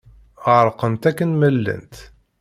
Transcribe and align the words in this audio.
Ɣerqent 0.45 1.03
akken 1.09 1.31
ma 1.39 1.49
llant. 1.55 1.95